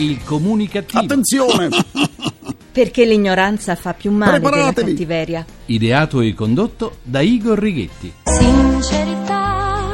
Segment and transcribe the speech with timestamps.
[0.00, 0.98] Il comunicativo.
[1.00, 1.68] Attenzione!
[2.72, 4.92] Perché l'ignoranza fa più male della Preparatevi.
[4.92, 5.44] cattiveria.
[5.66, 8.10] Ideato e condotto da Igor Righetti.
[8.24, 9.90] Sincerità,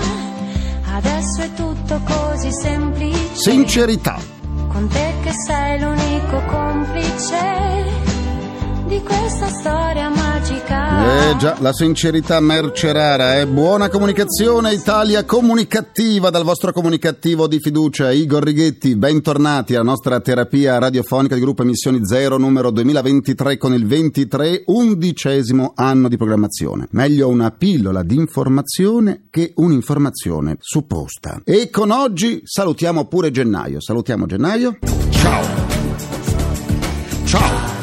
[0.94, 3.18] adesso è tutto così semplice.
[3.34, 4.20] Sincerità.
[4.68, 7.84] Con te che sei l'unico complice
[8.86, 11.30] di questa storia magica.
[11.30, 13.46] Eh già, la sincerità merce rara, eh.
[13.46, 18.96] Buona comunicazione, Italia comunicativa dal vostro comunicativo di fiducia, Igor Righetti.
[18.96, 25.72] Bentornati alla nostra terapia radiofonica di gruppo Emissioni Zero numero 2023 con il 23 undicesimo
[25.74, 26.88] anno di programmazione.
[26.90, 31.40] Meglio una pillola di informazione che un'informazione supposta.
[31.44, 33.80] E con oggi salutiamo pure gennaio.
[33.80, 34.78] Salutiamo gennaio.
[35.10, 35.44] Ciao.
[37.24, 37.74] Ciao.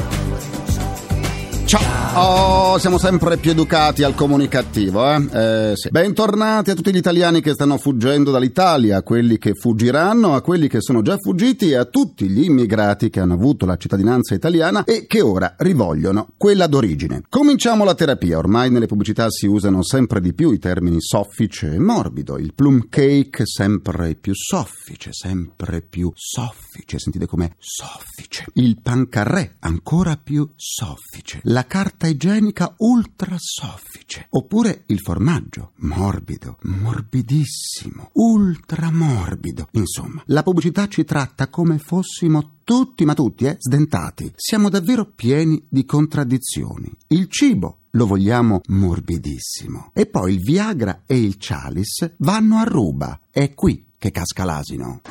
[1.65, 2.02] Ciao!
[2.15, 5.27] Oh, siamo sempre più educati al comunicativo, eh?
[5.31, 5.89] eh sì.
[5.89, 10.67] Bentornati a tutti gli italiani che stanno fuggendo dall'Italia, a quelli che fuggiranno, a quelli
[10.67, 14.83] che sono già fuggiti e a tutti gli immigrati che hanno avuto la cittadinanza italiana
[14.83, 17.23] e che ora rivogliono quella d'origine.
[17.27, 18.37] Cominciamo la terapia.
[18.37, 22.37] Ormai nelle pubblicità si usano sempre di più i termini soffice e morbido.
[22.37, 26.99] Il plum cake sempre più soffice, sempre più soffice.
[26.99, 28.45] Sentite com'è soffice.
[28.53, 31.39] Il pancarré ancora più soffice.
[31.45, 34.27] La carta igienica ultra soffice.
[34.29, 39.67] Oppure il formaggio morbido, morbidissimo, ultra morbido.
[39.71, 44.31] Insomma, la pubblicità ci tratta come fossimo tutti, ma tutti, eh, sdentati.
[44.35, 46.91] Siamo davvero pieni di contraddizioni.
[47.07, 49.91] Il cibo lo vogliamo morbidissimo.
[49.93, 53.19] E poi il Viagra e il Chalice vanno a ruba.
[53.29, 55.01] È qui che casca l'asino.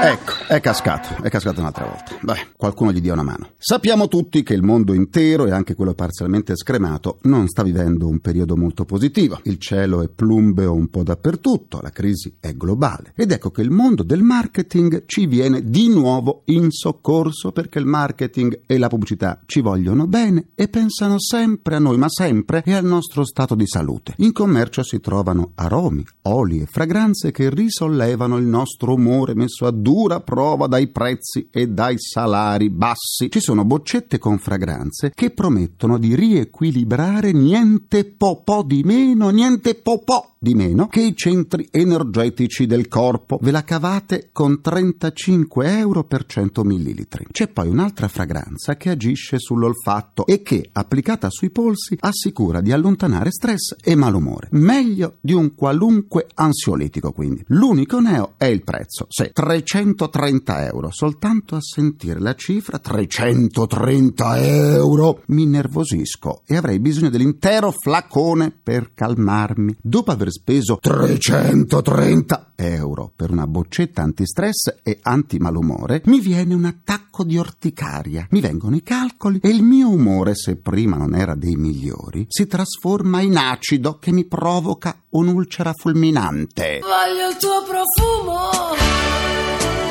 [0.00, 2.16] Ecco, è cascato, è cascato un'altra volta.
[2.20, 3.50] Beh, qualcuno gli dia una mano.
[3.58, 8.20] Sappiamo tutti che il mondo intero e anche quello parzialmente scremato non sta vivendo un
[8.20, 9.40] periodo molto positivo.
[9.42, 13.12] Il cielo è plumbeo un po' dappertutto, la crisi è globale.
[13.16, 17.86] Ed ecco che il mondo del marketing ci viene di nuovo in soccorso perché il
[17.86, 22.72] marketing e la pubblicità ci vogliono bene e pensano sempre a noi, ma sempre e
[22.72, 24.14] al nostro stato di salute.
[24.18, 29.72] In commercio si trovano aromi, oli e fragranze che risollevano il nostro umore messo a
[29.88, 33.30] dura prova dai prezzi e dai salari bassi.
[33.30, 39.74] Ci sono boccette con fragranze che promettono di riequilibrare niente po' po' di meno, niente
[39.76, 43.38] po' po' di meno che i centri energetici del corpo.
[43.40, 47.26] Ve la cavate con 35 euro per 100 millilitri.
[47.30, 53.30] C'è poi un'altra fragranza che agisce sull'olfatto e che, applicata sui polsi, assicura di allontanare
[53.30, 54.48] stress e malumore.
[54.52, 57.42] Meglio di un qualunque ansiolitico, quindi.
[57.48, 59.06] L'unico neo è il prezzo.
[59.08, 59.32] Se
[59.78, 60.90] 330 euro.
[60.90, 68.92] Soltanto a sentire la cifra 330 euro mi nervosisco e avrei bisogno dell'intero flacone per
[68.92, 69.76] calmarmi.
[69.80, 77.22] Dopo aver speso 330 euro per una boccetta antistress e antimalumore, mi viene un attacco
[77.22, 78.26] di orticaria.
[78.30, 82.48] Mi vengono i calcoli e il mio umore, se prima non era dei migliori, si
[82.48, 86.80] trasforma in acido che mi provoca un'ulcera fulminante.
[86.80, 89.47] Voglio il tuo profumo.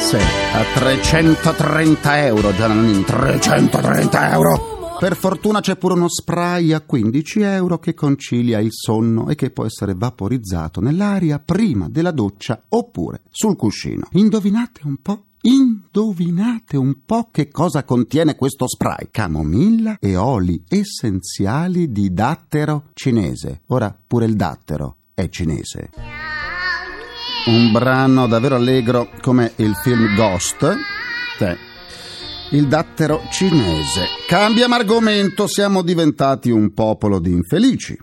[0.07, 4.95] Sì, a 330 euro, Giannini, 330 euro!
[4.97, 9.49] Per fortuna c'è pure uno spray a 15 euro che concilia il sonno e che
[9.49, 14.07] può essere vaporizzato nell'aria prima della doccia oppure sul cuscino.
[14.13, 15.23] Indovinate un po'?
[15.41, 19.09] Indovinate un po' che cosa contiene questo spray?
[19.11, 23.63] Camomilla e oli essenziali di dattero cinese.
[23.67, 26.16] Ora pure il dattero è cinese.
[27.45, 30.75] Un brano davvero allegro come il film Ghost.
[31.37, 32.55] Sì.
[32.55, 34.05] Il dattero cinese.
[34.27, 37.97] Cambiamo argomento, siamo diventati un popolo di infelici.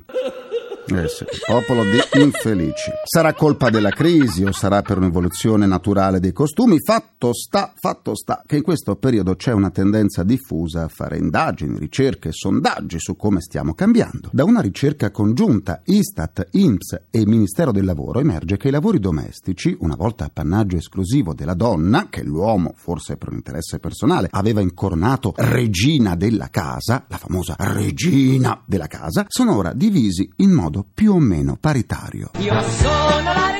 [0.86, 2.90] Eh sì, popolo di infelici.
[3.04, 6.76] Sarà colpa della crisi o sarà per un'evoluzione naturale dei costumi?
[6.78, 11.78] Fatto sta, fatto sta che in questo periodo c'è una tendenza diffusa a fare indagini,
[11.78, 14.28] ricerche, sondaggi su come stiamo cambiando.
[14.30, 19.74] Da una ricerca congiunta Istat, INPS e Ministero del Lavoro emerge che i lavori domestici,
[19.80, 25.32] una volta appannaggio esclusivo della donna, che l'uomo, forse per un interesse personale, aveva incoronato
[25.36, 31.18] regina della casa, la famosa regina della casa, sono ora divisi in modo più o
[31.18, 32.30] meno paritario.
[32.38, 33.53] Io sono la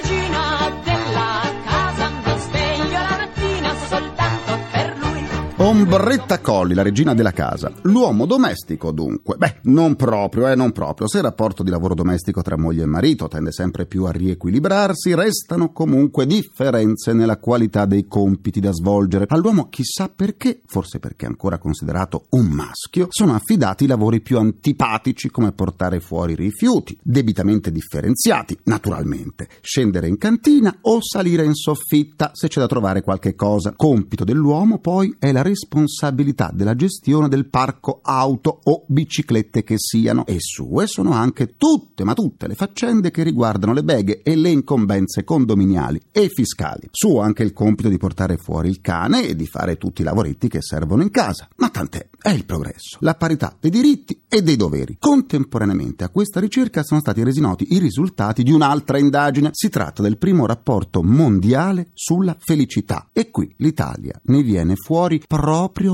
[5.65, 7.73] Ombretta Colli, la regina della casa.
[7.85, 9.39] L'uomo domestico, dunque.
[9.39, 11.09] Beh, non proprio, eh, non proprio.
[11.09, 15.15] Se il rapporto di lavoro domestico tra moglie e marito tende sempre più a riequilibrarsi,
[15.15, 19.25] restano comunque differenze nella qualità dei compiti da svolgere.
[19.27, 24.37] All'uomo, chissà perché, forse perché è ancora considerato un maschio, sono affidati i lavori più
[24.37, 32.33] antipatici come portare fuori rifiuti, debitamente differenziati, naturalmente, scendere in cantina o salire in soffitta
[32.35, 33.73] se c'è da trovare qualche cosa.
[33.75, 40.27] Compito dell'uomo poi è la responsabilità della gestione del parco auto o biciclette che siano
[40.27, 44.51] e sue sono anche tutte, ma tutte le faccende che riguardano le beghe e le
[44.51, 46.89] incombenze condominiali e fiscali.
[46.91, 50.49] Suo anche il compito di portare fuori il cane e di fare tutti i lavoretti
[50.49, 51.49] che servono in casa.
[51.57, 54.97] Ma tant'è, è il progresso, la parità dei diritti e dei doveri.
[54.99, 59.51] Contemporaneamente a questa ricerca sono stati resi noti i risultati di un'altra indagine.
[59.53, 65.44] Si tratta del primo rapporto mondiale sulla felicità e qui l'Italia ne viene fuori proprio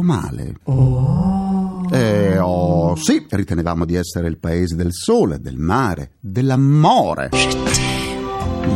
[0.03, 0.55] male.
[0.65, 1.89] Oh.
[1.91, 7.90] Eh, oh, sì, ritenevamo di essere il paese del sole, del mare, dell'amore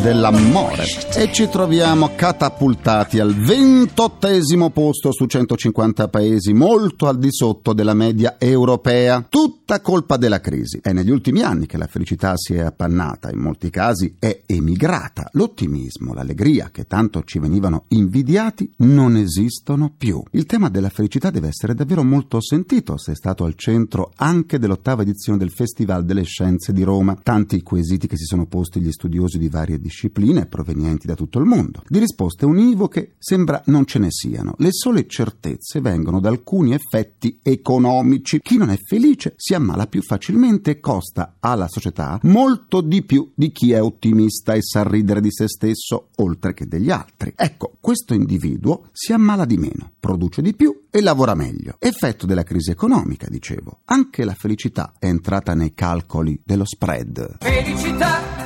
[0.02, 0.84] dell'amore
[1.14, 7.94] e ci troviamo catapultati al ventottesimo posto su 150 paesi, molto al di sotto della
[7.94, 9.26] media europea.
[9.28, 10.78] Tutta colpa della crisi.
[10.82, 15.28] È negli ultimi anni che la felicità si è appannata, in molti casi è emigrata.
[15.32, 20.22] L'ottimismo, l'allegria che tanto ci venivano invidiati non esistono più.
[20.32, 24.58] Il tema della felicità deve essere davvero molto sentito se è stato al centro anche
[24.58, 27.16] dell'ottava edizione del Festival delle Scienze di Roma.
[27.22, 31.44] Tanti quesiti che si sono posti gli studiosi di varie discipline provenienti da tutto il
[31.44, 31.82] mondo.
[31.86, 34.54] Di risposte univoche sembra non ce ne siano.
[34.58, 38.40] Le sole certezze vengono da alcuni effetti economici.
[38.40, 43.30] Chi non è felice si ammala più facilmente e costa alla società molto di più
[43.34, 47.32] di chi è ottimista e sa ridere di se stesso oltre che degli altri.
[47.36, 51.76] Ecco, questo individuo si ammala di meno, produce di più e lavora meglio.
[51.78, 53.80] Effetto della crisi economica, dicevo.
[53.86, 57.38] Anche la felicità è entrata nei calcoli dello spread.
[57.40, 58.43] Felicità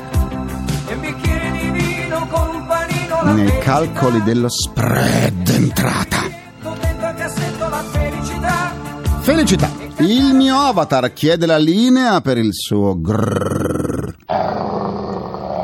[3.33, 6.17] nei calcoli dello spread entrata.
[9.21, 9.71] Felicità.
[9.99, 14.15] Il mio avatar chiede la linea per il suo grrr.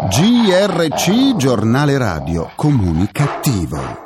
[0.08, 4.03] GRC Giornale Radio Comunicativo.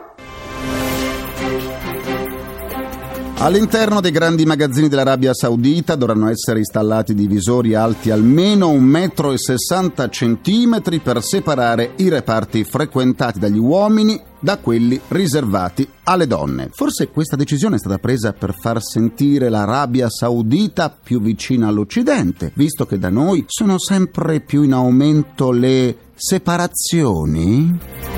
[3.41, 11.23] All'interno dei grandi magazzini dell'Arabia Saudita dovranno essere installati divisori alti almeno 1,60 m per
[11.23, 16.71] separare i reparti frequentati dagli uomini da quelli riservati alle donne.
[16.73, 22.87] Forse questa decisione è stata presa per far sentire l'Arabia Saudita più vicina all'Occidente, visto
[22.87, 28.18] che da noi sono sempre più in aumento le separazioni?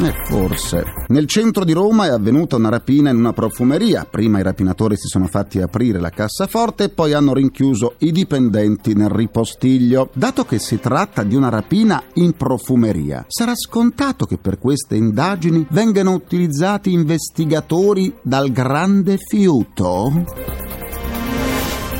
[0.00, 0.84] Eh, forse.
[1.08, 4.06] Nel centro di Roma è avvenuta una rapina in una profumeria.
[4.08, 8.94] Prima i rapinatori si sono fatti aprire la cassaforte e poi hanno rinchiuso i dipendenti
[8.94, 10.10] nel ripostiglio.
[10.12, 15.66] Dato che si tratta di una rapina in profumeria, sarà scontato che per queste indagini
[15.70, 20.87] vengano utilizzati investigatori dal grande fiuto?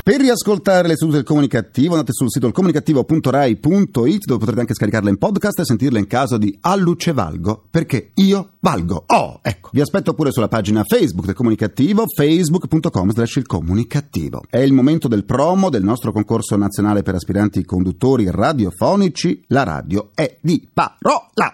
[0.09, 5.19] Per riascoltare le sedute del comunicativo andate sul sito comunicativo.rai.it dove potrete anche scaricarle in
[5.19, 9.03] podcast e sentirle in caso di Alluce Valgo, perché io valgo.
[9.05, 14.41] Oh, ecco, vi aspetto pure sulla pagina Facebook del comunicativo, facebook.com slash il comunicativo.
[14.49, 19.43] È il momento del promo del nostro concorso nazionale per aspiranti conduttori radiofonici.
[19.49, 21.53] La radio è di parola.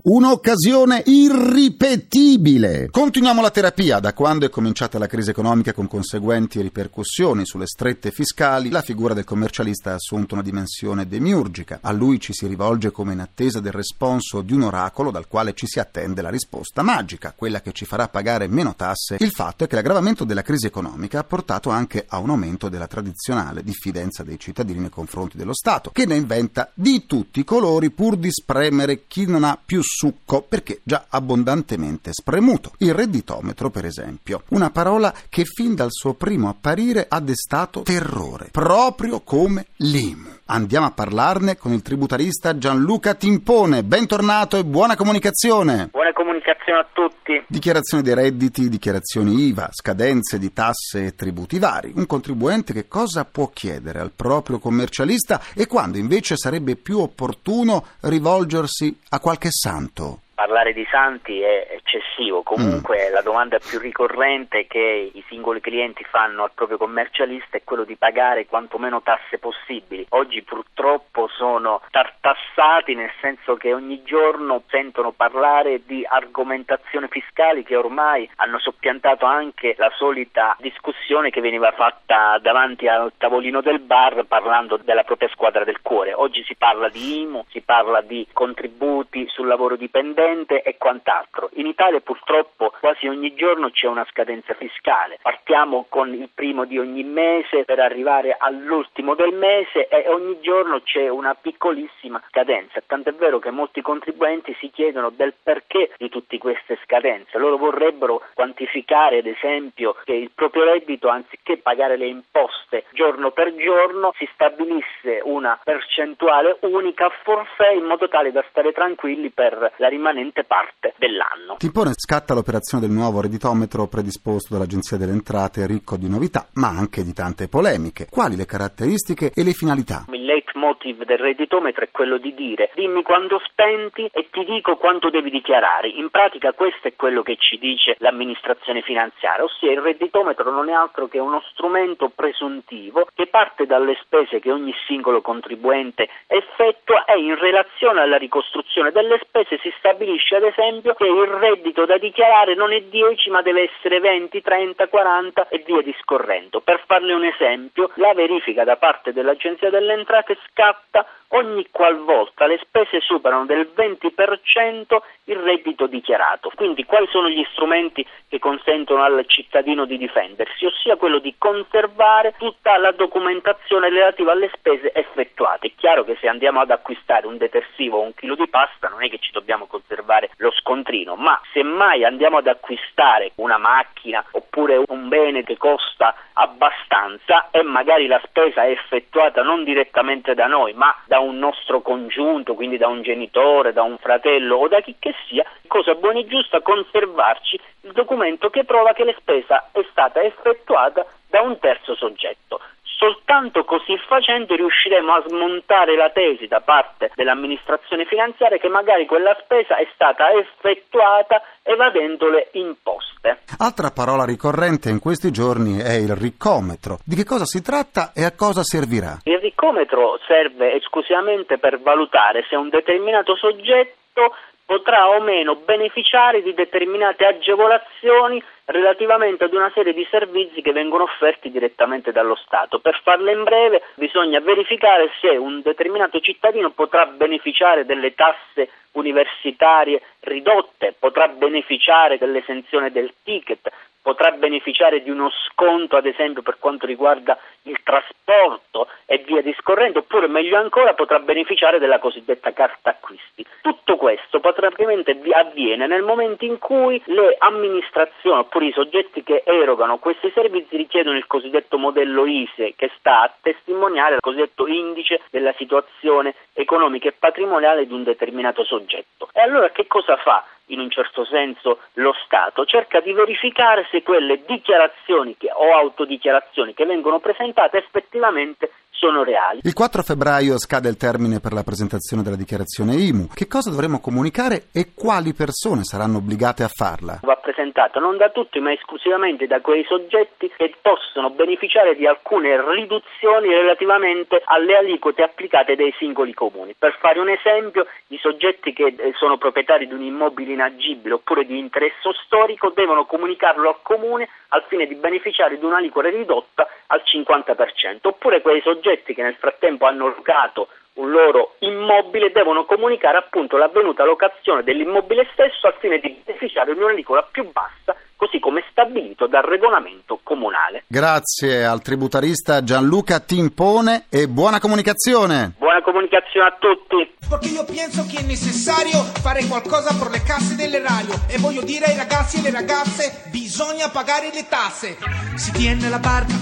[0.00, 2.88] Un'occasione irripetibile.
[2.88, 3.98] Continuiamo la terapia.
[3.98, 9.12] Da quando è cominciata la crisi economica con conseguenti ripercussioni sulle strette fiscali, la figura
[9.12, 11.80] del commercialista ha assunto una dimensione demiurgica.
[11.82, 15.52] A lui ci si rivolge come in attesa del responso di un oracolo dal quale
[15.54, 19.16] ci si attende la risposta magica, quella che ci farà pagare meno tasse.
[19.18, 22.86] Il fatto è che l'aggravamento della crisi economica ha portato anche a un aumento della
[22.86, 27.90] tradizionale diffidenza dei cittadini nei confronti dello Stato, che ne inventa di tutti i colori
[27.90, 32.72] pur di spremere chi non ha più succo perché già abbondantemente spremuto.
[32.78, 38.48] Il redditometro, per esempio, una parola che fin dal suo primo apparire ha destato terrore,
[38.52, 40.28] proprio come l'IMU.
[40.50, 43.84] Andiamo a parlarne con il tributarista Gianluca Timpone.
[43.84, 45.88] Bentornato e buona comunicazione.
[45.90, 47.42] Buona comunicazione a tutti.
[47.46, 51.92] Dichiarazione dei redditi, dichiarazioni IVA, scadenze di tasse e tributi vari.
[51.94, 57.86] Un contribuente che cosa può chiedere al proprio commercialista e quando invece sarebbe più opportuno
[58.00, 60.20] rivolgersi a qualche santo?
[60.38, 63.12] Parlare di santi è eccessivo, comunque mm.
[63.12, 67.96] la domanda più ricorrente che i singoli clienti fanno al proprio commercialista è quello di
[67.96, 70.06] pagare quanto meno tasse possibili.
[70.10, 77.74] Oggi purtroppo sono tartassati nel senso che ogni giorno sentono parlare di argomentazioni fiscali che
[77.74, 84.22] ormai hanno soppiantato anche la solita discussione che veniva fatta davanti al tavolino del bar
[84.28, 86.14] parlando della propria squadra del cuore.
[86.14, 91.48] Oggi si parla di IMU, si parla di contributi sul lavoro dipendente corrente e quant'altro.
[91.54, 95.18] In Italia purtroppo quasi ogni giorno c'è una scadenza fiscale.
[95.22, 100.80] Partiamo con il primo di ogni mese per arrivare all'ultimo del mese e ogni giorno
[100.82, 102.82] c'è una piccolissima scadenza.
[102.86, 107.38] Tant'è vero che molti contribuenti si chiedono del perché di tutte queste scadenze.
[107.38, 113.54] Loro vorrebbero quantificare, ad esempio, che il proprio reddito, anziché pagare le imposte giorno per
[113.54, 119.72] giorno, si stabilisse una percentuale unica a forfè in modo tale da stare tranquilli per
[119.76, 121.56] la rimanenza rimanente parte dell'anno.
[121.58, 127.02] Timpone scatta l'operazione del nuovo redditometro predisposto dall'Agenzia delle Entrate ricco di novità, ma anche
[127.02, 128.06] di tante polemiche.
[128.10, 130.04] Quali le caratteristiche e le finalità?
[130.10, 135.10] Il leitmotiv del redditometro è quello di dire dimmi quando spenti e ti dico quanto
[135.10, 135.88] devi dichiarare.
[135.88, 140.72] In pratica questo è quello che ci dice l'amministrazione finanziaria, ossia il redditometro non è
[140.72, 147.18] altro che uno strumento presuntivo che parte dalle spese che ogni singolo contribuente effettua e
[147.18, 151.98] in relazione alla ricostruzione delle spese si stabilisce stabilisce ad esempio che il reddito da
[151.98, 156.60] dichiarare non è 10 ma deve essere 20, 30, 40 e via discorrendo.
[156.60, 162.58] Per farle un esempio, la verifica da parte dell'Agenzia delle Entrate scatta ogni qualvolta le
[162.62, 166.50] spese superano del 20% il reddito dichiarato.
[166.54, 170.64] Quindi quali sono gli strumenti che consentono al cittadino di difendersi?
[170.64, 175.68] Ossia quello di conservare tutta la documentazione relativa alle spese effettuate.
[175.68, 179.02] È chiaro che se andiamo ad acquistare un detersivo o un chilo di pasta non
[179.02, 184.24] è che ci dobbiamo conservare lo scontrino, ma se mai andiamo ad acquistare una macchina
[184.32, 190.46] oppure un bene che costa abbastanza e magari la spesa è effettuata non direttamente da
[190.46, 194.80] noi ma da un nostro congiunto, quindi da un genitore, da un fratello o da
[194.80, 199.68] chi che sia, cosa buona e giusta conservarci il documento che prova che la spesa
[199.72, 202.60] è stata effettuata da un terzo soggetto.
[202.98, 209.36] Soltanto così facendo riusciremo a smontare la tesi da parte dell'amministrazione finanziaria che magari quella
[209.40, 213.42] spesa è stata effettuata evadendo le imposte.
[213.58, 216.98] Altra parola ricorrente in questi giorni è il ricometro.
[217.06, 219.18] Di che cosa si tratta e a cosa servirà?
[219.22, 224.34] Il ricometro serve esclusivamente per valutare se un determinato soggetto
[224.66, 231.04] potrà o meno beneficiare di determinate agevolazioni relativamente ad una serie di servizi che vengono
[231.04, 232.80] offerti direttamente dallo Stato.
[232.80, 240.02] Per farla in breve bisogna verificare se un determinato cittadino potrà beneficiare delle tasse universitarie
[240.20, 243.70] ridotte, potrà beneficiare dell'esenzione del ticket,
[244.02, 249.98] potrà beneficiare di uno sconto ad esempio per quanto riguarda il trasporto e via discorrendo,
[249.98, 253.44] oppure meglio ancora potrà beneficiare della cosiddetta carta acquisti.
[253.60, 260.30] Tutto questo praticamente avviene nel momento in cui le amministrazioni i soggetti che erogano questi
[260.34, 266.34] servizi richiedono il cosiddetto modello ISE che sta a testimoniare il cosiddetto indice della situazione
[266.52, 269.28] economica e patrimoniale di un determinato soggetto.
[269.32, 270.44] E allora che cosa fa?
[270.68, 276.74] in un certo senso lo Stato, cerca di verificare se quelle dichiarazioni che, o autodichiarazioni
[276.74, 279.60] che vengono presentate effettivamente sono reali.
[279.62, 283.28] Il 4 febbraio scade il termine per la presentazione della dichiarazione IMU.
[283.32, 287.20] Che cosa dovremo comunicare e quali persone saranno obbligate a farla?
[287.22, 292.58] Va presentata non da tutti ma esclusivamente da quei soggetti che possono beneficiare di alcune
[292.74, 296.74] riduzioni relativamente alle aliquote applicate dai singoli comuni.
[296.76, 301.44] Per fare un esempio, i soggetti che eh, sono proprietari di un immobile inagibile oppure
[301.44, 307.02] di interesse storico devono comunicarlo al comune al fine di beneficiare di un'aliquota ridotta al
[307.04, 313.56] 50%, oppure quei soggetti che nel frattempo hanno locato un loro immobile devono comunicare appunto
[313.56, 319.28] l'avvenuta locazione dell'immobile stesso al fine di beneficiare di un'aliquota più bassa così come stabilito
[319.28, 320.82] dal regolamento comunale.
[320.88, 325.54] Grazie al tributarista Gianluca Timpone e buona comunicazione.
[325.56, 327.14] Buona comunicazione a tutti.
[327.28, 331.86] Perché io penso che è necessario fare qualcosa per le casse dell'erario e voglio dire
[331.86, 334.98] ai ragazzi e alle ragazze bisogna pagare le tasse.
[335.36, 336.34] Si tiene la parte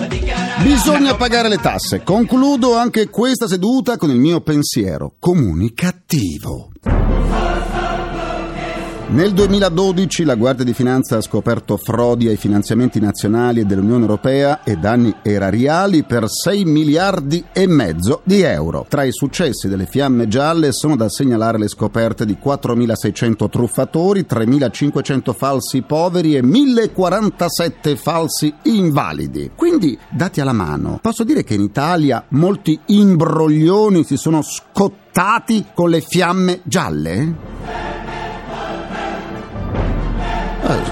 [0.63, 2.03] Bisogna pagare le tasse.
[2.03, 6.71] Concludo anche questa seduta con il mio pensiero comunicativo.
[9.09, 14.65] Nel 2012 la Guardia di Finanza ha scoperto frodi ai finanziamenti nazionali e dell'Unione Europea
[14.65, 18.85] e danni erariali per 6 miliardi e mezzo di euro.
[18.89, 25.35] Tra i successi delle fiamme gialle sono da segnalare le scoperte di 4.600 truffatori, 3.500
[25.35, 29.53] falsi poveri e 1.047 falsi invalidi.
[29.55, 35.91] Quindi, dati alla mano, posso dire che in Italia molti imbroglioni si sono scottati con
[35.91, 37.96] le fiamme gialle?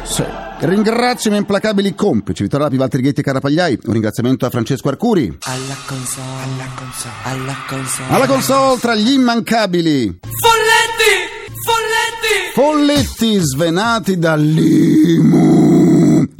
[0.04, 0.24] Sì.
[0.60, 3.78] Ringrazio i miei implacabili complici, Vittorio Lapi, Valtteri Ghetti e Carapagliai.
[3.84, 5.36] Un ringraziamento a Francesco Arcuri.
[5.42, 8.14] Alla console, alla console, alla console.
[8.14, 10.20] Alla console tra gli immancabili.
[10.40, 11.52] Folletti!
[11.64, 12.52] Folletti!
[12.54, 15.53] Folletti svenati dall'IMU.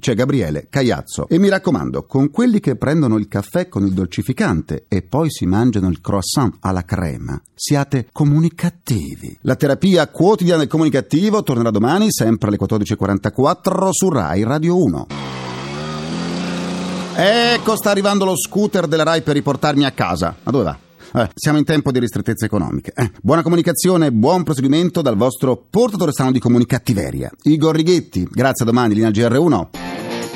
[0.04, 1.26] C'è Gabriele, Caiazzo.
[1.30, 5.46] E mi raccomando, con quelli che prendono il caffè con il dolcificante e poi si
[5.46, 9.38] mangiano il croissant alla crema, siate comunicativi.
[9.40, 15.06] La terapia quotidiana del comunicativo tornerà domani, sempre alle 14.44 su Rai Radio 1.
[17.16, 20.36] Ecco, sta arrivando lo scooter della Rai per riportarmi a casa.
[20.42, 20.78] Ma dove va?
[21.14, 22.92] Eh, siamo in tempo di ristrettezze economiche.
[22.94, 27.30] Eh, buona comunicazione buon proseguimento dal vostro portatore strano di comunicattiveria.
[27.44, 29.93] Igor Righetti, grazie a domani, linea GR1.